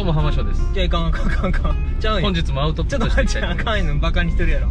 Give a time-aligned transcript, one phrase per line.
[0.00, 0.62] どうも浜翔です。
[0.72, 1.96] じゃあいかんあかんあかんあかん。
[2.00, 3.64] ちゃうんよ本日もアウトプちょっとットしていきたいと思います。
[3.66, 4.68] かんのバカにしてるやろ。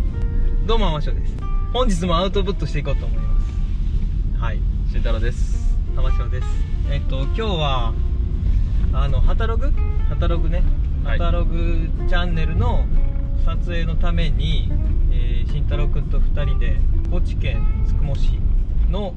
[0.66, 1.38] どうも浜翔です。
[1.72, 4.42] 本日もアウトプットしていこうと思います。
[4.42, 4.60] はい。
[4.90, 5.78] 慎太郎です。
[5.96, 6.48] 浜翔です。
[6.90, 7.94] えっと今日は
[8.92, 9.72] あのハタログ？
[10.10, 10.64] ハタログね。
[11.04, 11.20] ハはい。
[11.20, 12.88] タログチャンネルの
[13.46, 14.72] 撮影のために、
[15.12, 16.78] えー、慎太郎君と2人で
[17.12, 18.40] 高知県つくも市
[18.90, 19.14] の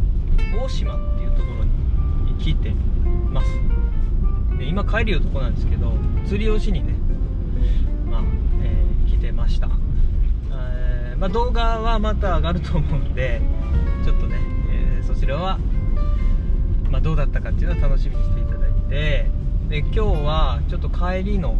[0.62, 2.74] 大島っていうところに来て
[3.30, 3.48] ます
[4.62, 5.92] で今帰るよとこなんですけど
[6.24, 6.94] 釣りをしにね
[8.08, 8.22] まあ、
[8.62, 9.68] えー来てました、
[10.52, 13.40] えーまあ、動画はまた上がると思うんで
[14.04, 14.38] ちょっとね、
[14.70, 15.58] えーそちらは、
[16.88, 19.28] まあ、どうだったかっていうのは楽しみにしていただいて
[19.68, 21.56] で今日はちょっと帰りの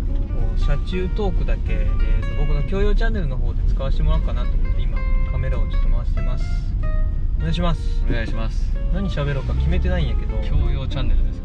[0.57, 4.97] 車中トークだけ、えーと僕の教養チャンネルの方で使わせてもらおうかなと思って今
[5.31, 6.45] カメラをちょっと回してます。
[7.39, 7.81] お願いします。
[8.09, 8.77] お願いします。
[8.95, 10.37] 何喋ろうか決めてないんやけど。
[10.49, 11.42] 教養チャンネルです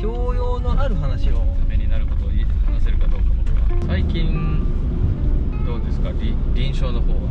[0.00, 3.86] 教養のある話をためになることを話せるかどうか僕は。
[3.86, 4.64] 最近
[5.66, 6.10] どうですか？
[6.12, 7.30] り臨床の方は？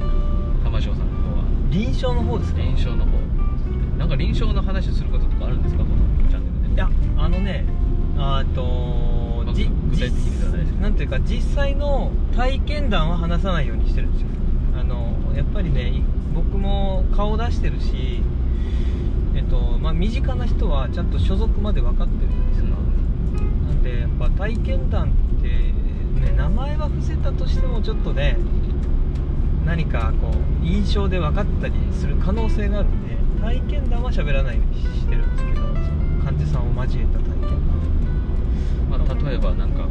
[0.64, 1.44] 浜翔さんの方は？
[1.70, 2.60] 臨床の方ですか？
[2.62, 3.10] 臨床の方。
[3.98, 5.84] なんか臨床の話することとかあるんですか？
[5.84, 6.74] このチャンネルで。
[6.74, 7.64] いやあのね
[8.16, 14.28] あーとま具体的にではないですなんていうか実際の体験談は話さないようにしてるんですよ。
[14.80, 16.02] あのやっぱりねい
[16.34, 18.29] 僕も顔出してるしえっと
[19.90, 28.38] まあ身近な人はちゃんと所属まで分かってるんですよ、なんでやっぱ体験談ってね名前は伏せたとしてもちょっとね
[29.66, 30.30] 何かこ
[30.62, 35.74] う印象で分かったりする可能性があるんで体験談は喋らないようにしてるんですけどその
[36.24, 37.58] 患者さんを交えた体験談。
[38.90, 39.90] まあ、例えばなんかこ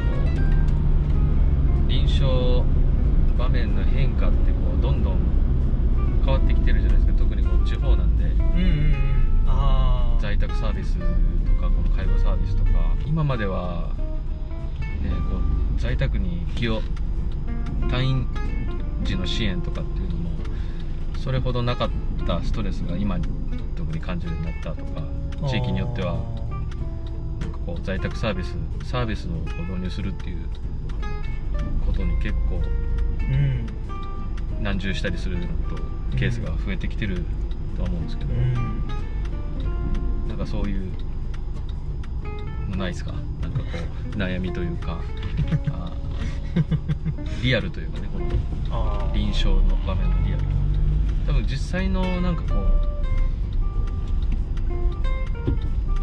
[1.87, 2.63] う臨床
[3.37, 5.17] 場面の変化ってこうどんどん
[6.23, 7.19] 変わってきてるじゃないですか。
[7.19, 8.23] 特にこう地方なんで。
[8.23, 9.18] うんうんうん
[10.21, 11.01] 在宅サービスと
[11.61, 12.71] かこの介護サービスとか
[13.05, 13.93] 今までは、
[15.01, 15.37] ね、こ
[15.77, 16.81] う在宅に気を
[17.89, 18.27] 退院
[19.03, 20.29] 時の支援とかっていうのも
[21.17, 21.89] それほどなかっ
[22.27, 23.17] たストレスが今
[23.75, 25.01] 特に感じるようになったとか
[25.47, 26.13] 地域によっては
[27.65, 29.31] こう在宅サービスサービスを
[29.61, 30.45] 導入するっていう
[31.85, 32.61] ことに結構
[33.19, 33.69] うん。
[34.61, 35.81] 難重したりするのと
[36.17, 37.23] ケースが増えてきてる
[37.77, 38.53] とは思うんですけど、うん。
[38.53, 38.98] なんか
[40.49, 40.81] そういう
[42.71, 43.13] のないですか？
[43.41, 43.65] なんかこ
[44.13, 44.99] う悩みというか
[45.71, 48.25] あーリアルというかねこの
[49.13, 50.43] 臨床の場面のリアル。
[51.27, 52.59] 多分実際のなんかこう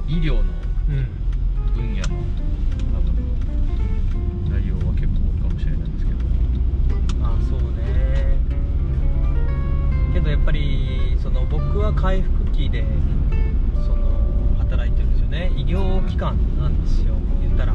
[0.08, 0.42] 医療の
[0.88, 1.08] うん
[1.74, 2.08] 分野の多
[3.00, 3.12] 分
[4.50, 6.18] 内容は結構多いかもしれないんですけど。
[7.26, 8.38] あそうね。
[10.14, 12.96] けどやっぱりその僕は回復期でその働い
[13.26, 13.45] てるん
[15.36, 17.74] ね医療機関なんですよ言ったら。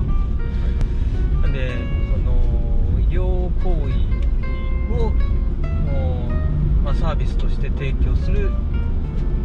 [1.41, 1.71] なんで
[2.11, 8.51] その医療行為をもう、まあ、サービスとして提供する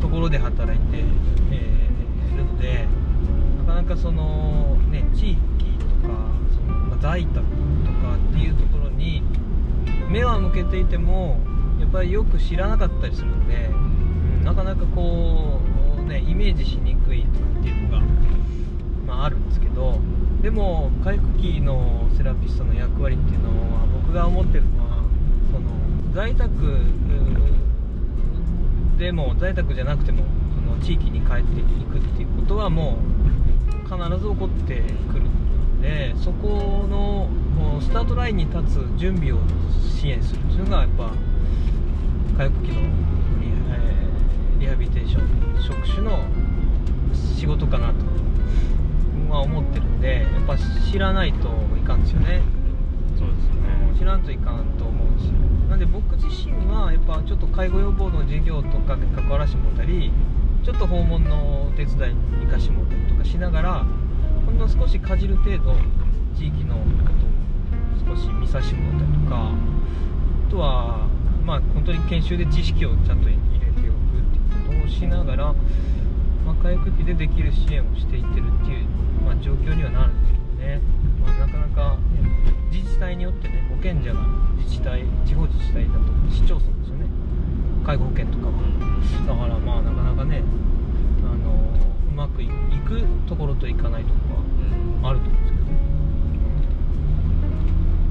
[0.00, 0.98] ところで働いて、
[1.52, 1.86] えー
[2.34, 2.86] いるので
[3.58, 5.38] なかなかその、ね、地域
[5.78, 6.14] とか
[6.54, 9.22] その、まあ在宅とかっていうところに
[10.10, 11.38] 目は向けていても
[11.80, 13.96] やっぱりよく知らなかったりするんで、うん
[14.46, 15.60] なかなかこ
[15.98, 18.02] う、ね、イメージしにくいとかっていうのが、
[19.06, 19.98] まあ、あるんですけど
[20.42, 25.02] でも回復期のセラピストの役割っていうのは僕が思ってるのは
[25.52, 26.52] その在宅
[28.98, 30.24] でも在宅じゃなくても
[30.54, 33.26] その地域に帰っていくっていうことはもう
[33.84, 37.28] 必ず起こってくるのでそこの
[37.80, 39.38] スタートラインに立つ準備を
[40.00, 41.10] 支援するっていうのがやっぱ
[42.38, 42.88] 回復期のリ,、
[43.70, 46.18] えーリハビリテーション職種の
[47.36, 47.94] 仕事かなと
[49.32, 50.56] は思ってるんでやっぱ
[50.90, 52.40] 知らないといかんですよね。
[53.18, 53.90] そうですよね。
[53.90, 55.24] うん知らんといかんと思うし
[55.70, 60.12] なんで僕自身はやっぱちょっと介護予防の授業とかで関わらせてもらったり
[60.62, 63.86] ちょっと訪問のお手伝いに行かしてもらったりとかしながら
[64.44, 65.74] ほんの少しかじる程度
[66.36, 66.82] 地域のこ
[68.06, 69.50] とを少し見させてもらったりとか
[70.46, 71.08] あとは
[71.44, 75.54] まあ本当に研修で知識をちゃんと入れておくっていうことをしながら、
[76.46, 78.86] まあ、回復期でできる支援をしていってるっていう、
[79.26, 80.80] まあ、状況にはなるんですけどね、
[81.20, 82.30] まあ、なかなか、ね、
[82.70, 84.22] 自治体によってね保険者が
[84.58, 86.00] 自治体地方自治体だと
[86.30, 87.06] 市町村ですよね。
[87.84, 88.52] 介護保険とかは。
[89.26, 90.42] だからまあなかなかね
[91.24, 91.50] あの
[92.10, 94.36] うまくいくところといかないところ
[95.02, 95.64] はあると思うんですけど。
[95.66, 95.72] ね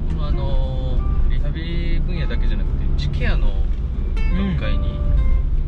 [0.09, 0.99] このあの
[1.29, 3.47] リハビリ分野だけじゃなくて地ケアの
[4.15, 4.99] 学会に、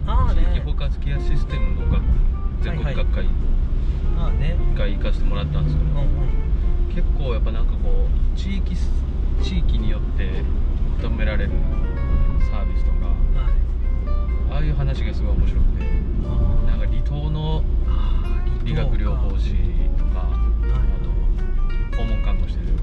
[0.05, 2.01] ああ地域ね包括ケアシステムの学
[2.61, 3.25] 全国学会
[4.17, 4.57] ああね。
[4.73, 5.87] 一回行かせてもらったんですけど、
[6.89, 8.89] 結構やっぱなんかこう地域す
[9.43, 10.41] 地域によって
[11.01, 11.51] 求められる
[12.49, 13.13] サービスとかは
[13.49, 14.53] い。
[14.53, 15.85] ああいう話がすごい面白くて
[16.25, 16.29] あ
[16.67, 17.63] なんか離島の
[18.63, 19.53] 理学療法士
[19.97, 22.73] とかはいあと訪問看護してる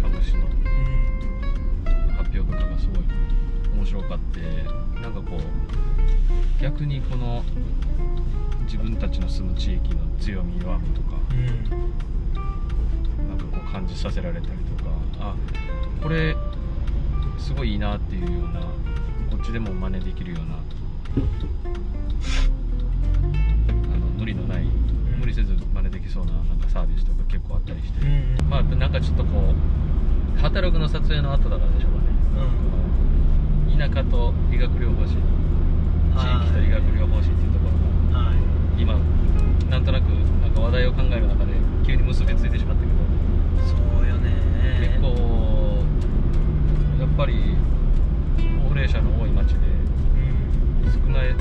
[0.00, 2.12] 看護師のうん。
[2.16, 3.04] 発表とかがすごい
[3.76, 4.40] 面白かって
[5.00, 7.44] なんかこう逆にこの
[8.64, 11.46] 自分たちの住む地域の強み弱みとかうん。
[13.28, 14.90] なんかこう感じさせられたりとか
[15.20, 15.34] あ
[16.02, 16.34] これ
[17.38, 18.60] すごいいいなっていうような
[19.30, 20.58] こっちでも真似できるようなあ
[23.98, 24.64] の無理のない
[25.20, 29.30] 無理せず真似できそうななんかサービスとか結構あったりして、うんまあなんかちょっとこ
[30.38, 32.04] うカタログの撮影の後だからでしょうかね。
[32.36, 32.66] うん
[33.78, 37.72] 田舎と理学療法士地域と理学療法士っていうところ
[38.12, 38.36] がはい。
[38.80, 38.98] 今
[39.70, 40.04] なんとなく
[40.40, 41.52] なんか話題を考える中で
[41.86, 42.94] 急に結びついてしまったけど。
[43.66, 44.32] そうよね。
[44.80, 45.84] 結構
[46.98, 47.56] やっぱり
[48.68, 50.92] 高齢者の多い町でうん。
[50.92, 51.38] 少ないこ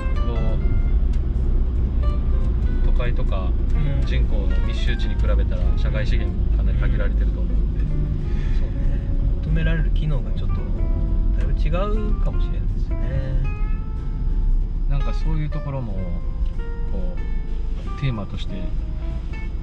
[2.84, 4.06] う都会とかうん。
[4.06, 7.80] 人口の密集地に比べたら社会資源もかなり限られてると思うんで。
[8.60, 8.76] そうね。
[9.42, 10.55] 求められる機能がちょっと
[11.63, 13.44] 違うかもしれないですね。
[14.90, 15.94] なんかそういうところも
[16.92, 17.16] こ
[17.98, 18.54] うテーマとして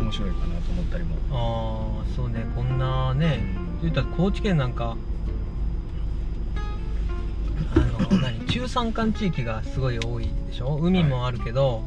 [0.00, 1.16] 面白いかなと思ったりも。
[1.30, 3.40] ああそうねこんなね
[3.82, 4.96] 言ったら高知県なんか
[7.74, 10.76] あの何 中山間地域がすごい多いでしょ？
[10.82, 11.82] 海もあるけど、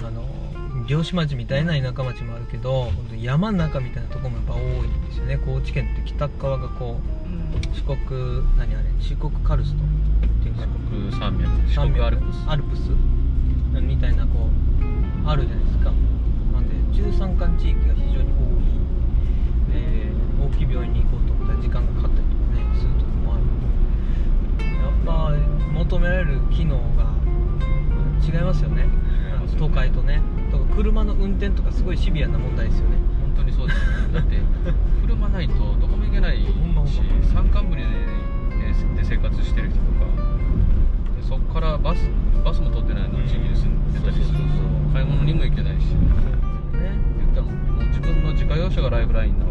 [0.00, 0.28] あの
[0.86, 5.38] 漁師町みたいな田舎町もあるけど本当に山の中みたいなところもやっぱ多いんですよね。
[5.44, 7.19] 高知県って北側がこうんう
[7.72, 7.96] 四国
[8.56, 8.84] 何あれ？
[9.00, 9.82] 四国カルスト？
[9.82, 9.86] っ
[10.42, 11.50] ていうんですか四国山脈。
[11.68, 12.44] 四国アルプス。
[12.46, 12.90] アルプス？
[13.80, 15.92] みたいなこうあるじゃないですか。
[16.52, 18.40] なんで中山間地域が非常に多
[19.68, 19.72] い。
[19.72, 20.10] で
[20.42, 23.44] 大きい病院に行こうと思ったら時間がかかったりとかねするとこもある。
[24.64, 25.32] やっぱ
[25.72, 27.14] 求められる機能が
[28.26, 28.82] 違いますよね。
[28.82, 29.58] 違いますよね。
[29.58, 30.22] 都会とね。
[30.50, 32.96] とか車の運転とかすごいシビアな問題ですよね。
[33.22, 34.14] 本当にそうですよね。
[34.14, 34.40] だって
[35.02, 36.44] 車ないとどこも行けない
[36.86, 37.88] しほんまほんま山間部で,、ね、
[38.96, 40.06] で生活してる人とか。
[41.16, 42.08] でそこからバス
[42.44, 44.38] バスも通ってないの地域に住んでたりする。
[44.38, 44.44] と
[44.92, 45.84] 買い物にも行けないし。
[45.86, 46.96] ね。
[47.18, 49.49] 言ったらもう自分の自家用車がライフラインな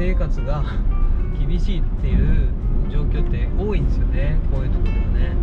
[0.00, 0.64] 生活が
[1.38, 2.48] 厳しいっていう
[2.90, 4.38] 状況って多いんですよね。
[4.50, 5.36] こういうところではね。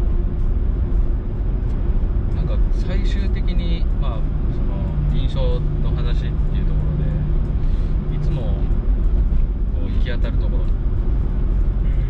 [2.35, 4.19] なんか最終的にまあ
[4.51, 6.79] その臨床の話っていうとこ
[8.09, 10.63] ろでいつもこう行き当たるところ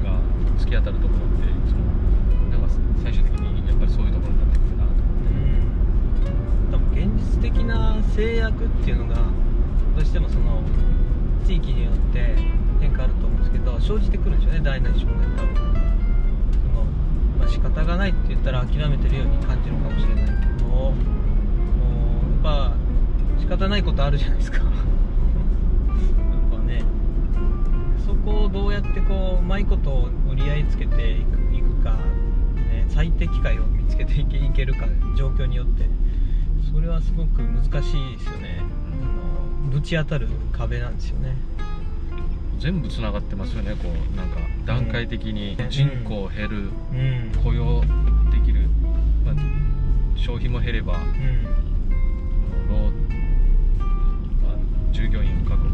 [0.10, 0.22] が
[0.58, 0.97] 突き当たる
[12.10, 12.36] って
[12.80, 15.56] 変化あると思うんですけど生じてくるんですよね大なり小なり多分。
[15.56, 15.62] そ
[16.74, 16.86] の、
[17.40, 20.26] まあ、仕方がないって言ったら諦めてるように感じるかもしれない。
[20.26, 20.94] けども
[22.42, 22.74] うやっぱ
[23.40, 24.60] 仕方ないことあるじゃないですか。
[24.64, 24.70] やっ
[26.52, 26.84] ぱね。
[28.06, 31.92] そこをどうやってこううまいこと折り合いつけていくいくか、
[32.56, 34.86] ね、最適解を見つけていけいけるか
[35.18, 35.88] 状況によって。
[36.72, 38.60] それはすごく難しいですよね。
[38.60, 41.36] あのぶち当たる壁なんですよね。
[42.60, 45.56] 全部つながってますよねこうなんか段階的に。
[45.60, 45.70] うん。
[45.70, 46.58] 人口減る
[46.92, 47.32] うん。
[47.44, 47.82] 雇用
[48.32, 48.68] できる、
[49.26, 49.36] まあ、
[50.18, 51.44] 消費も減ればうん。
[52.70, 52.92] 労、
[54.42, 54.58] まあ、
[54.92, 55.67] 従業員を確保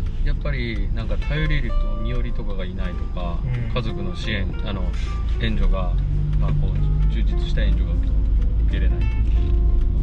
[0.00, 4.82] 局やっぱりなんか頼れる人身寄りとかがいないとか、うん家族の支援あの
[5.40, 5.92] 援助が、
[6.40, 8.98] まあ、こう充実した援助が受けれない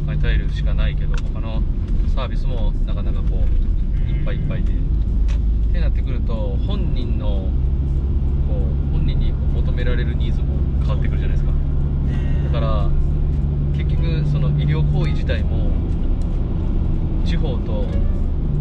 [0.06, 1.62] 他に頼るしかないけど他の
[2.14, 4.72] サービスもなかなかこういっぱいいっぱいで。
[4.72, 7.50] ってなってくると本人の
[8.48, 11.52] こう本人に求められるニーズも変わってくるじゃないですか。
[11.52, 12.90] ねだから
[13.76, 15.70] 結局その医療行為自体も
[17.26, 17.84] 地方と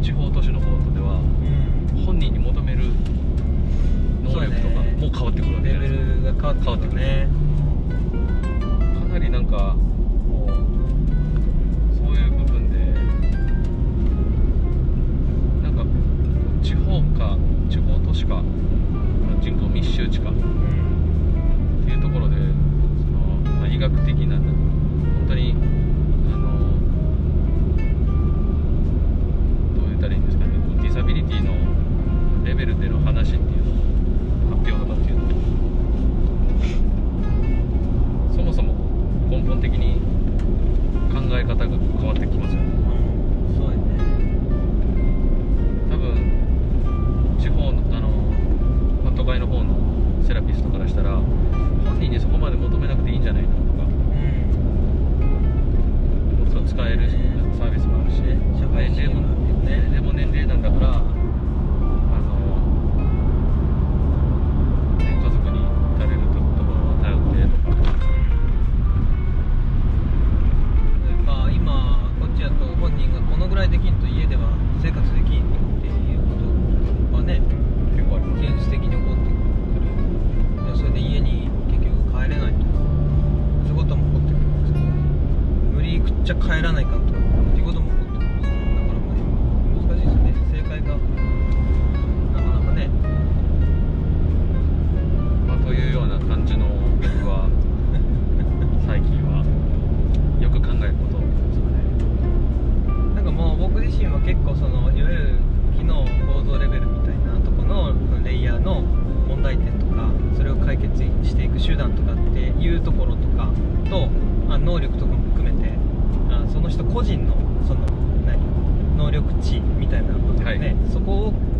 [0.05, 2.05] 地方都市の方とではうん。
[2.05, 2.83] 本人に求める
[4.23, 7.27] 能力とかも変わってくるわけじレベゃないですルが変わってくるね。
[8.93, 9.75] かかなりなんか
[10.29, 10.51] こう
[11.97, 12.77] そういう部分で
[15.63, 15.83] なんか
[16.61, 17.35] 地方か
[17.67, 18.43] 地方都市か
[19.41, 20.29] 人口密集地か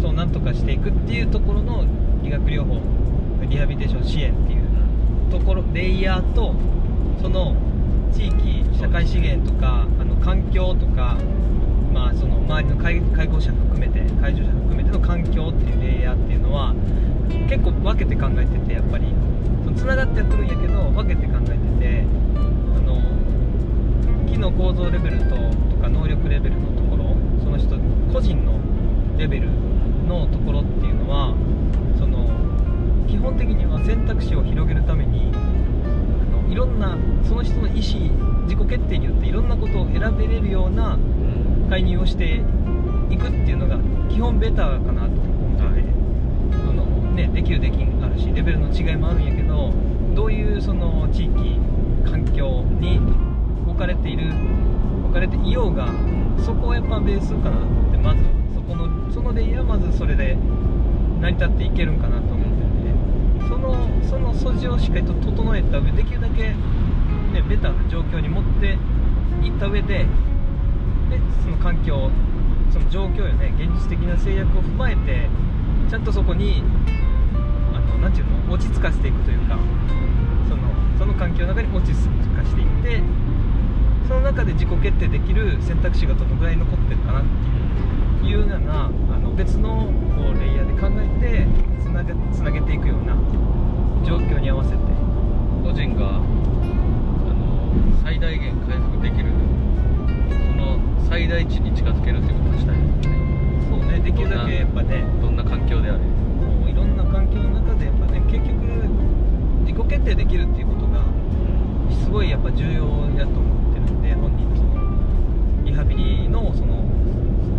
[0.05, 1.83] こをなんとかしていくっていうところの
[2.21, 2.79] 理学療法
[3.50, 6.53] リハビリテーション支援っていうところレイヤーと
[7.21, 7.55] その
[8.13, 11.17] 地域社会資源とかあの環境とか、
[11.91, 16.74] まあ、その周りの介介護者含めて介助者含めての環境っていうレイヤーっていうのは
[17.50, 19.05] 結構分けて考えててやっぱり。
[19.75, 22.03] つながってはくるんやけど分けて考えてて
[22.38, 23.01] あの
[24.25, 27.77] 機能構造レベルととか能力レベルのところその人
[28.13, 28.57] 個人の
[29.17, 29.50] レベル
[30.05, 31.35] のところっていうのは
[31.97, 32.29] その
[33.07, 36.97] 基本的には選択肢を広げるためにあのいろんな
[37.27, 40.97] その人の意思自己決定によっていろんなことを選べれるような
[41.69, 42.41] 介入をして
[43.09, 45.88] いくっていうのが基本ベターかなと思ってて、
[46.65, 46.85] その
[47.15, 49.74] ね、できるできんあるしレベルの違いもあるんやけど
[50.13, 51.59] どういうその地域
[52.09, 53.00] 環境に
[53.67, 54.31] 置かれている
[55.03, 55.88] 置かれていようが
[56.45, 58.21] そこをやっぱベースかなってまず
[58.53, 60.36] そこのそのレイヤーまずそれで
[61.22, 68.77] 成り立っていけるんかなと思っててそのその素地をしっかりと整えた上できるだけ、ね、ベタな状況に持って
[69.41, 70.05] いった上でで
[71.43, 72.12] その環境
[72.69, 75.29] その状況よね現実的な制約を踏まえて
[75.89, 76.62] ちゃんとそこに
[77.74, 79.57] あのなていうの落ち着かせていくというか
[80.50, 80.63] その
[81.00, 81.95] その環境の中に落ち着
[82.36, 83.01] かせていって
[84.10, 87.54] その中で自己決定できる選択肢がどのぐらい残ってるかなっていう
[88.25, 88.89] いうようなあ
[89.20, 91.48] の別のこうレイヤーで考えて
[91.82, 93.15] つなげつなげていくような
[94.05, 94.96] 状況に合わせて。
[95.65, 96.20] 個人があ
[97.34, 99.32] の最大限回復できる
[100.29, 100.77] その
[101.10, 102.75] 最大値に近づけるっていうことをしたい。
[102.75, 103.17] ですね
[103.67, 105.98] そうねできるだけやっぱねどんな環境であれ。
[105.98, 108.62] もういろんな環境の中でやっぱね結局
[109.65, 111.03] 自己決定できるっていうことが
[112.03, 112.86] すごいやっぱ重要
[113.17, 116.85] やと思ってるんで本人のそのリハビリのそのス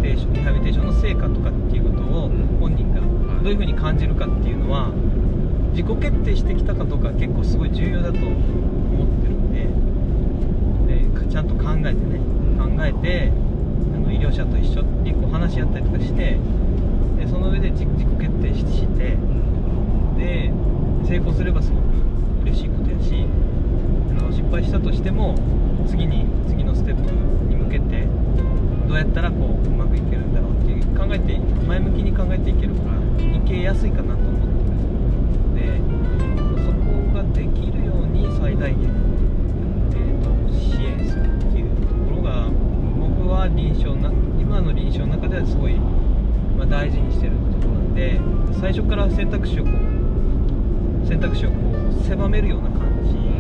[0.02, 2.46] テーションリハビリテーションの成果とかっていうことをうん。
[2.60, 3.44] 本人がはい。
[3.44, 4.90] どういうふうに感じるかっていうのは
[5.76, 9.68] 自己決定してきたかどうかは結構すごい重要だと思ってるんで
[10.88, 12.18] でかちゃんと考えてね
[12.56, 13.30] 考えて
[13.94, 16.38] あの医療者と一緒にこう話し合ったりとかして
[17.18, 19.16] でその上で自自己決定しして
[20.16, 20.50] で
[21.04, 21.82] 成功すればすごく
[22.44, 23.26] 嬉しいことやし
[24.18, 25.34] あの失敗したとしても
[25.86, 27.25] 次に次のステップ
[28.86, 32.96] どうやったらこううまくいけるんだろうっていう考えて前向きに考えていける方が
[33.36, 34.56] いけやすいかなと思ってる。
[35.56, 35.80] で
[36.64, 38.88] そこができるように最大限、
[39.92, 42.48] えー、と支援するっていうところが
[42.98, 48.20] 僕は臨床な今の臨床の中ではすごい、まあ、大事にしてるところなんで
[48.60, 51.56] 最初から選択肢をこう選択肢をこ
[51.90, 53.35] う狭めるような感じ。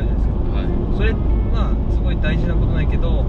[0.00, 0.34] ってあるじゃないですか。
[0.54, 0.66] はい。
[0.96, 3.24] それはすごい大事なことないけど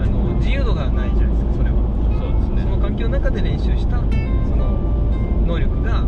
[0.00, 1.76] あの自由度がないじゃないですかそれは。
[2.18, 2.62] そうですね。
[2.62, 4.04] その環境の中で練習したそ
[4.56, 4.78] の
[5.46, 6.04] 能力が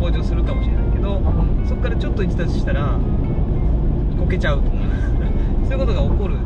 [0.00, 1.20] 向上するかもしれないけど
[1.66, 2.98] そこからちょっと逸脱したら
[4.18, 4.76] こけちゃうとか
[5.64, 6.36] そういうことが起こる。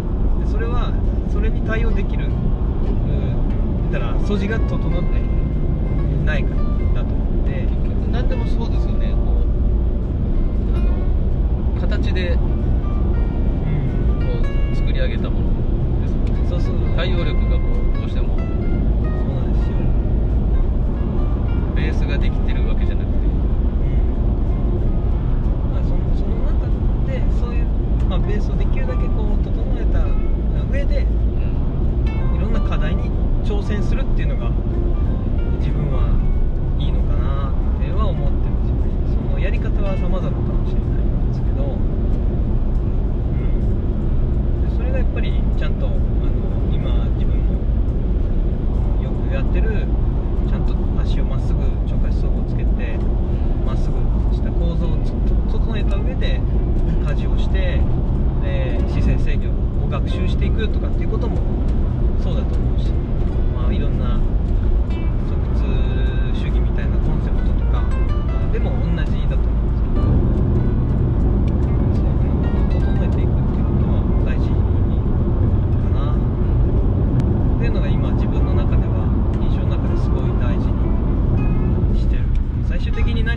[0.41, 0.93] でそれは
[1.33, 5.21] それに対応できるうん言ったら素地が整って
[6.25, 6.63] ないから
[7.03, 7.63] だと思って。
[7.63, 9.13] 結局何でもそうですよね。
[9.13, 9.43] こ
[10.73, 12.37] うあの形で
[15.01, 15.49] 上げたもの
[16.03, 16.15] です
[16.51, 18.37] そうそう対応力がこうどうしても。
[18.37, 18.53] そうな
[19.49, 19.77] んですよ。
[21.75, 23.17] ベースができてるわけじゃなくて。
[25.73, 26.67] まあ、そのその中
[27.07, 27.65] でそういう、
[28.11, 30.05] まあ、ベースをできるだけこう整えた
[30.71, 31.07] 上で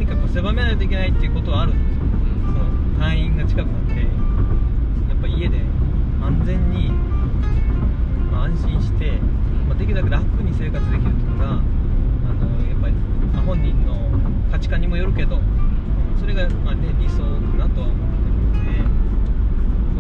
[0.04, 2.04] 何かこう狭めないといけないっていうことはあるんですよ。
[2.44, 4.06] その隊員が近くなってや
[5.16, 5.62] っぱ家で
[6.20, 6.92] 安全に、
[8.30, 9.12] まあ、安心して、
[9.64, 11.56] まあ、できるだけ楽に生活できるっていうのがあ
[12.36, 12.94] のやっぱり、
[13.32, 13.96] まあ本人の
[14.52, 16.20] 価値観にもよるけどうん。
[16.20, 17.24] それが、まあね、理想か
[17.56, 18.84] なとは思ってるので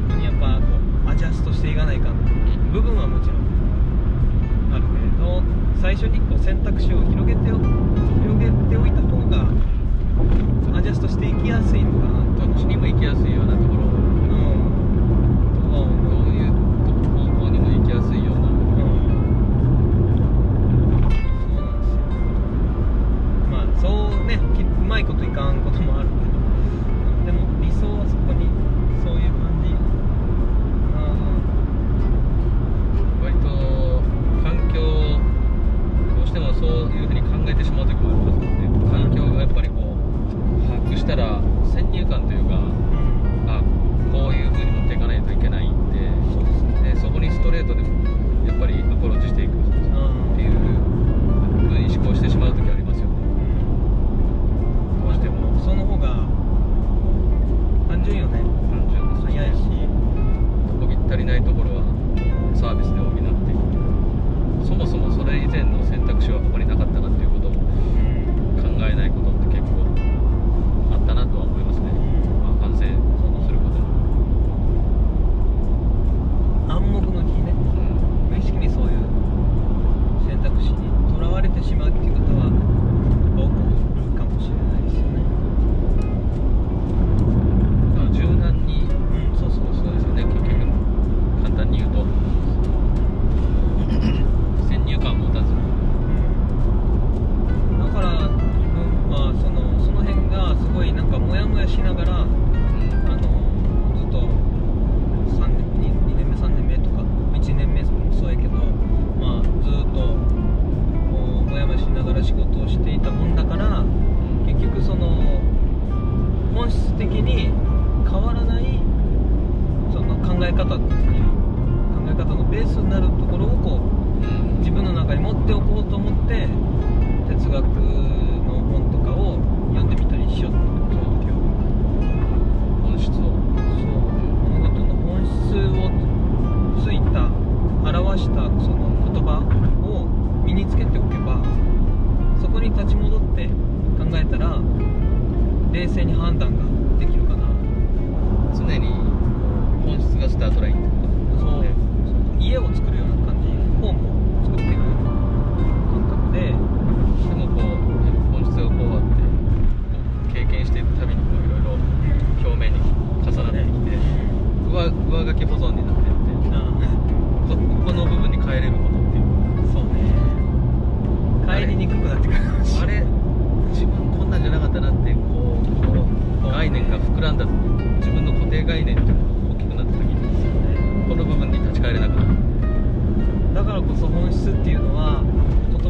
[0.03, 0.67] そこにやっぱこ
[1.07, 3.39] うアジャストしていかないかん部分はもちろん
[4.75, 5.41] あるけれど
[5.79, 7.57] 最初にこう選択肢を広げてお
[8.19, 9.47] 広げておいた方が
[10.73, 13.92] アジャストしていきやすいのかなどっちにも行きやすいようなところ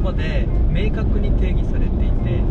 [0.04, 2.44] 葉で明確に定義されていて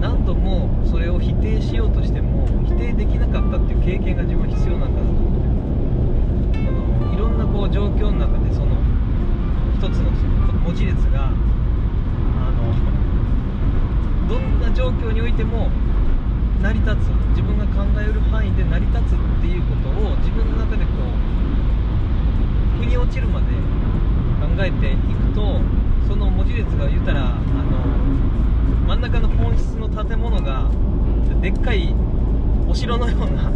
[0.00, 6.62] 何度もそれを否定しようとしても否定できなかったっていう経験が自分は必要なんだなと思ってあ
[7.06, 8.74] のいろんなこう状況の中でその
[9.78, 12.74] 一つのその文字列があの
[14.28, 15.70] どんな状況においても
[16.60, 16.98] 成り立つ
[17.30, 20.90] 自分が考える範囲で成り立つっていうことを自分の中でこ
[22.74, 23.46] う腑に落ちるまで
[24.42, 25.60] 考えていくと
[26.12, 27.40] その文字列が言ったらあの
[28.86, 30.70] 真ん中の本質の建物が
[31.40, 31.94] でっかい
[32.68, 33.50] お城のような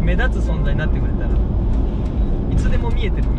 [0.00, 1.28] 目立つ存在になってくれたら
[2.50, 3.31] いつでも見えてる。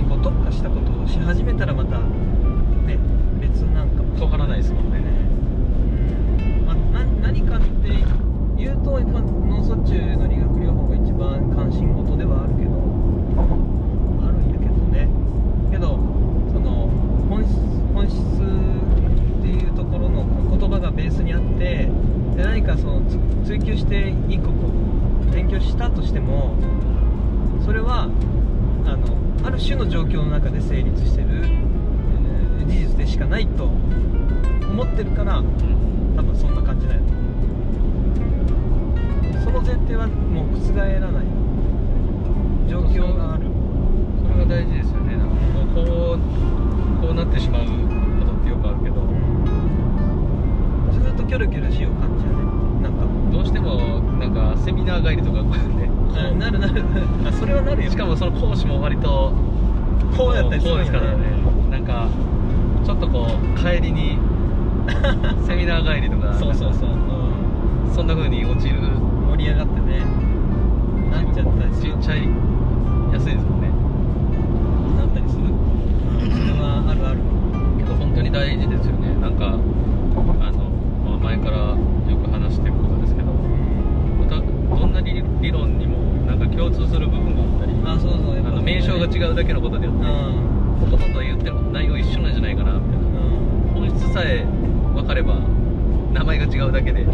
[0.00, 2.98] にこう特化したことをし始めたらまたね
[3.40, 4.16] 別なんかも。
[4.18, 4.98] 尖らないですもんね。
[4.98, 6.66] うん。
[6.66, 7.66] まあ、な何かって
[8.56, 12.70] 言うと脳卒中の理学療法が一番関心事ではあるけど
[14.24, 15.08] あるんやけどね。
[15.70, 15.98] けど
[16.52, 16.88] その
[17.28, 17.56] 本質
[17.94, 21.88] 本質っていうところの言葉がベースにあって
[22.36, 24.68] で何かそのつ追求して一個こ
[25.28, 26.54] う勉強したとしても
[27.64, 28.08] それは
[28.84, 31.70] あのある種の状況の中で成立してる、えー
[32.70, 37.00] 事実でしかないと思ってるから多分そんな感じだよ
[39.42, 41.24] その前提はもう覆らない。
[42.68, 43.46] 状況がある。
[44.22, 45.16] それが大事ですよね。
[45.16, 46.18] なんかこうこ
[47.02, 49.00] うこうなってしまうことってよくあるけど。
[50.92, 52.49] ずーっとキョロキョロしよう感じやね
[53.40, 53.80] どうしても
[54.20, 56.84] なんかセミナー帰りとかこうねあなるなる。
[57.26, 57.90] あそれはなるよ。
[57.90, 59.32] しかもその講師も割と
[60.14, 61.24] こうやったりすこうるですからね。
[61.70, 62.10] なんか
[62.84, 64.18] ちょっとこう帰りに
[65.48, 68.76] セミナー帰りとかそうそうそう、うそんな風に落ちる。
[68.76, 70.04] ん、盛り上がってね。
[71.10, 72.28] なっちゃったりちっちゃい
[73.14, 73.70] 安いですもんね。
[74.98, 75.44] なったりする。
[76.28, 77.20] それはあるある。
[77.78, 79.14] けど本当に大事ですよね。
[79.18, 80.68] なんかあの、
[81.08, 83.19] まあ、前からよく話してることですけど
[84.80, 90.90] どんな理理論にもなんか共通する部分があったりあそうそうあの名称が違うだけのことであってうん。
[90.90, 93.06] ほとんど言ってる内容一緒なんじゃないかなみたいな。
[93.06, 93.88] うん。
[93.88, 94.44] 本質ささえ
[94.94, 95.34] 分かれば
[96.12, 97.06] 名前が違うだけで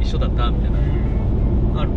[0.00, 1.80] 一緒だったみたいな。
[1.80, 1.90] ある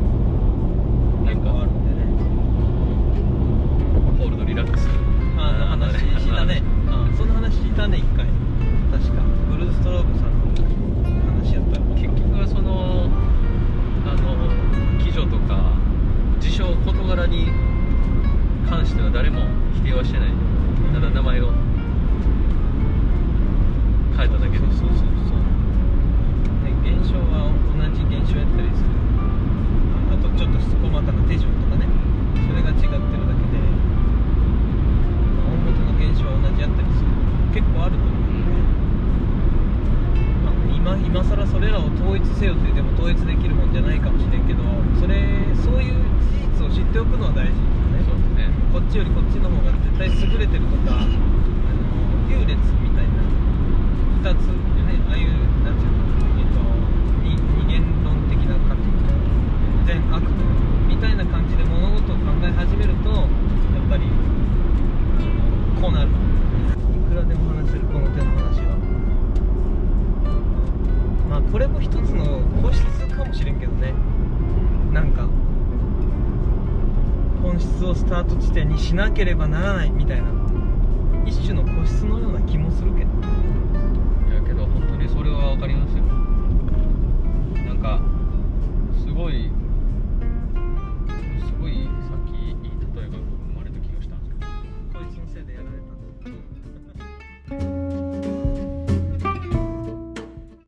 [79.59, 79.88] な